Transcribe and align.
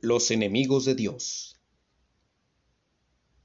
Los 0.00 0.30
enemigos 0.30 0.84
de 0.84 0.94
Dios. 0.94 1.56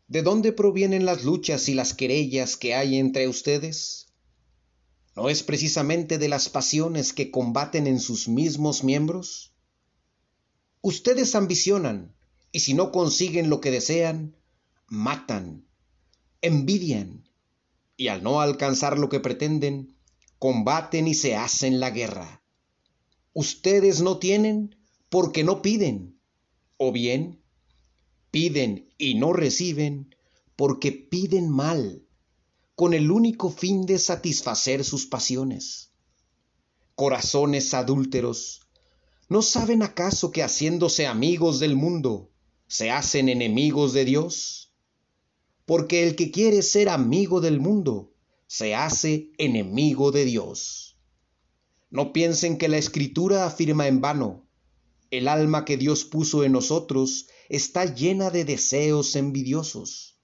¿De 0.07 0.21
dónde 0.21 0.51
provienen 0.51 1.03
las 1.03 1.23
luchas 1.23 1.67
y 1.67 1.73
las 1.73 1.95
querellas 1.95 2.57
que 2.57 2.75
hay 2.75 2.97
entre 2.97 3.27
ustedes? 3.27 4.13
¿No 5.15 5.29
es 5.29 5.41
precisamente 5.41 6.19
de 6.19 6.27
las 6.27 6.49
pasiones 6.49 7.11
que 7.11 7.31
combaten 7.31 7.87
en 7.87 7.99
sus 7.99 8.27
mismos 8.27 8.83
miembros? 8.83 9.51
Ustedes 10.81 11.33
ambicionan, 11.33 12.13
y 12.51 12.59
si 12.59 12.75
no 12.75 12.91
consiguen 12.91 13.49
lo 13.49 13.59
que 13.59 13.71
desean, 13.71 14.35
matan, 14.87 15.65
envidian, 16.41 17.27
y 17.97 18.09
al 18.09 18.21
no 18.21 18.41
alcanzar 18.41 18.99
lo 18.99 19.09
que 19.09 19.19
pretenden, 19.19 19.95
combaten 20.37 21.07
y 21.07 21.15
se 21.15 21.35
hacen 21.35 21.79
la 21.79 21.89
guerra. 21.89 22.43
Ustedes 23.33 24.01
no 24.01 24.19
tienen 24.19 24.75
porque 25.09 25.43
no 25.43 25.63
piden, 25.63 26.19
o 26.77 26.91
bien 26.91 27.43
piden 28.33 28.89
y 28.97 29.13
no 29.13 29.31
reciben 29.31 30.15
porque 30.55 30.91
piden 30.91 31.49
mal, 31.49 32.03
con 32.73 32.95
el 32.95 33.11
único 33.11 33.51
fin 33.51 33.85
de 33.85 33.99
satisfacer 33.99 34.83
sus 34.83 35.05
pasiones. 35.05 35.91
Corazones 36.95 37.75
adúlteros, 37.75 38.61
¿no 39.29 39.43
saben 39.43 39.83
acaso 39.83 40.31
que 40.31 40.41
haciéndose 40.41 41.05
amigos 41.05 41.59
del 41.59 41.75
mundo, 41.75 42.31
se 42.67 42.89
hacen 42.89 43.29
enemigos 43.29 43.93
de 43.93 44.05
Dios? 44.05 44.71
Porque 45.65 46.03
el 46.03 46.15
que 46.15 46.31
quiere 46.31 46.63
ser 46.63 46.89
amigo 46.89 47.39
del 47.39 47.59
mundo, 47.59 48.13
se 48.47 48.73
hace 48.73 49.31
enemigo 49.37 50.11
de 50.11 50.25
Dios. 50.25 50.97
No 51.91 52.13
piensen 52.13 52.57
que 52.57 52.67
la 52.67 52.77
escritura 52.77 53.45
afirma 53.45 53.87
en 53.87 54.01
vano, 54.01 54.42
el 55.13 55.27
alma 55.27 55.63
que 55.63 55.77
Dios 55.77 56.05
puso 56.05 56.43
en 56.43 56.53
nosotros 56.53 57.27
está 57.47 57.85
llena 57.85 58.31
de 58.31 58.45
deseos 58.45 59.15
envidiosos. 59.15 60.17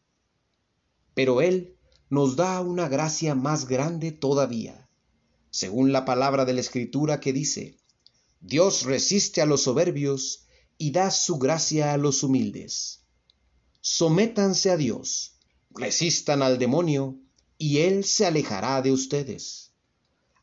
Pero 1.13 1.41
Él 1.41 1.77
nos 2.09 2.35
da 2.35 2.59
una 2.61 2.89
gracia 2.89 3.35
más 3.35 3.67
grande 3.67 4.11
todavía, 4.11 4.89
según 5.51 5.91
la 5.91 6.05
palabra 6.05 6.43
de 6.43 6.53
la 6.53 6.61
Escritura 6.61 7.19
que 7.19 7.33
dice, 7.33 7.77
Dios 8.41 8.81
resiste 8.81 9.43
a 9.43 9.45
los 9.45 9.61
soberbios 9.61 10.47
y 10.79 10.89
da 10.89 11.11
su 11.11 11.37
gracia 11.37 11.93
a 11.93 11.97
los 11.97 12.23
humildes. 12.23 13.01
Sométanse 13.81 14.71
a 14.71 14.77
Dios, 14.77 15.35
resistan 15.69 16.41
al 16.41 16.57
demonio, 16.57 17.19
y 17.59 17.77
Él 17.81 18.05
se 18.05 18.25
alejará 18.25 18.81
de 18.81 18.91
ustedes. 18.91 19.69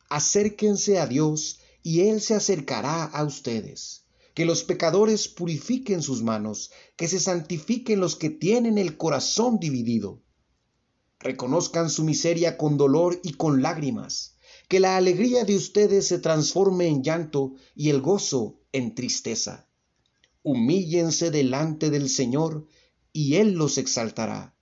Acérquense 0.09 1.01
a 1.01 1.09
Dios, 1.09 1.59
y 1.83 2.03
Él 2.03 2.21
se 2.21 2.35
acercará 2.35 3.03
a 3.07 3.25
ustedes 3.25 4.06
que 4.37 4.45
los 4.45 4.65
pecadores 4.65 5.29
purifiquen 5.29 6.03
sus 6.03 6.23
manos, 6.23 6.71
que 6.95 7.09
se 7.09 7.21
santifiquen 7.21 8.01
los 8.01 8.17
que 8.17 8.29
tienen 8.29 8.77
el 8.77 8.99
corazón 8.99 9.59
dividido. 9.59 10.21
Reconozcan 11.19 11.89
su 11.89 12.05
miseria 12.05 12.59
con 12.59 12.77
dolor 12.77 13.19
y 13.23 13.33
con 13.33 13.63
lágrimas, 13.63 14.37
que 14.69 14.79
la 14.79 14.99
alegría 14.99 15.47
de 15.47 15.57
ustedes 15.57 16.07
se 16.07 16.19
transforme 16.19 16.87
en 16.87 17.03
llanto 17.03 17.55
y 17.75 17.89
el 17.89 18.03
gozo 18.03 18.61
en 18.73 18.95
tristeza. 18.95 19.71
Humíllense 20.43 21.31
delante 21.31 21.89
del 21.89 22.11
Señor 22.11 22.67
y 23.15 23.37
Él 23.37 23.53
los 23.53 23.79
exaltará. 23.79 24.55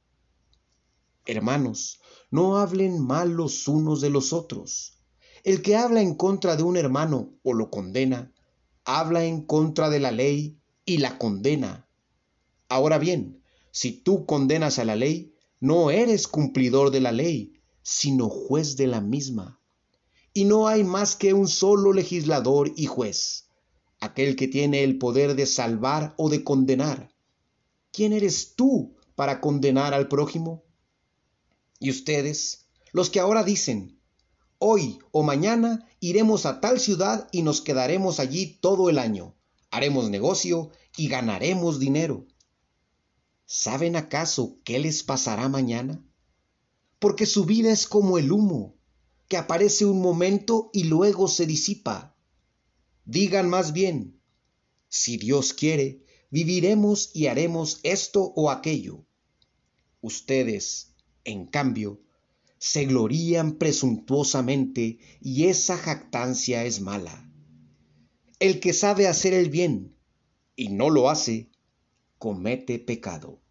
Hermanos, 1.26 2.00
no 2.30 2.58
hablen 2.58 3.04
mal 3.04 3.32
los 3.32 3.66
unos 3.66 4.00
de 4.00 4.10
los 4.10 4.32
otros. 4.32 5.00
El 5.42 5.62
que 5.62 5.74
habla 5.74 6.00
en 6.00 6.14
contra 6.14 6.54
de 6.54 6.62
un 6.62 6.76
hermano 6.76 7.34
o 7.42 7.54
lo 7.54 7.70
condena, 7.70 8.33
habla 8.84 9.24
en 9.24 9.42
contra 9.42 9.90
de 9.90 10.00
la 10.00 10.12
ley 10.12 10.58
y 10.84 10.98
la 10.98 11.18
condena. 11.18 11.88
Ahora 12.68 12.98
bien, 12.98 13.42
si 13.70 13.92
tú 13.92 14.26
condenas 14.26 14.78
a 14.78 14.84
la 14.84 14.96
ley, 14.96 15.34
no 15.60 15.90
eres 15.90 16.28
cumplidor 16.28 16.90
de 16.90 17.00
la 17.00 17.12
ley, 17.12 17.54
sino 17.82 18.28
juez 18.28 18.76
de 18.76 18.86
la 18.86 19.00
misma. 19.00 19.60
Y 20.32 20.44
no 20.44 20.68
hay 20.68 20.84
más 20.84 21.16
que 21.16 21.32
un 21.32 21.48
solo 21.48 21.92
legislador 21.92 22.72
y 22.76 22.86
juez, 22.86 23.48
aquel 24.00 24.36
que 24.36 24.48
tiene 24.48 24.82
el 24.84 24.98
poder 24.98 25.36
de 25.36 25.46
salvar 25.46 26.14
o 26.16 26.28
de 26.28 26.44
condenar. 26.44 27.14
¿Quién 27.92 28.12
eres 28.12 28.54
tú 28.56 28.94
para 29.14 29.40
condenar 29.40 29.94
al 29.94 30.08
prójimo? 30.08 30.64
Y 31.78 31.90
ustedes, 31.90 32.66
los 32.92 33.10
que 33.10 33.20
ahora 33.20 33.44
dicen, 33.44 34.00
Hoy 34.66 34.98
o 35.12 35.22
mañana 35.22 35.86
iremos 36.00 36.46
a 36.46 36.62
tal 36.62 36.80
ciudad 36.80 37.28
y 37.32 37.42
nos 37.42 37.60
quedaremos 37.60 38.18
allí 38.18 38.56
todo 38.62 38.88
el 38.88 38.98
año. 38.98 39.34
Haremos 39.70 40.08
negocio 40.08 40.70
y 40.96 41.08
ganaremos 41.08 41.78
dinero. 41.78 42.26
¿Saben 43.44 43.94
acaso 43.94 44.56
qué 44.64 44.78
les 44.78 45.02
pasará 45.02 45.50
mañana? 45.50 46.02
Porque 46.98 47.26
su 47.26 47.44
vida 47.44 47.70
es 47.72 47.86
como 47.86 48.16
el 48.16 48.32
humo, 48.32 48.74
que 49.28 49.36
aparece 49.36 49.84
un 49.84 50.00
momento 50.00 50.70
y 50.72 50.84
luego 50.84 51.28
se 51.28 51.44
disipa. 51.44 52.16
Digan 53.04 53.50
más 53.50 53.74
bien, 53.74 54.18
si 54.88 55.18
Dios 55.18 55.52
quiere, 55.52 56.06
viviremos 56.30 57.10
y 57.12 57.26
haremos 57.26 57.80
esto 57.82 58.32
o 58.34 58.50
aquello. 58.50 59.04
Ustedes, 60.00 60.94
en 61.24 61.48
cambio, 61.48 62.00
se 62.64 62.86
glorían 62.86 63.58
presuntuosamente 63.58 64.98
y 65.20 65.48
esa 65.48 65.76
jactancia 65.76 66.64
es 66.64 66.80
mala. 66.80 67.30
El 68.38 68.58
que 68.58 68.72
sabe 68.72 69.06
hacer 69.06 69.34
el 69.34 69.50
bien 69.50 69.94
y 70.56 70.70
no 70.70 70.88
lo 70.88 71.10
hace, 71.10 71.50
comete 72.16 72.78
pecado. 72.78 73.42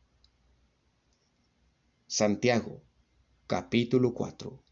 Santiago, 2.08 2.82
capítulo 3.46 4.16
4. 4.16 4.64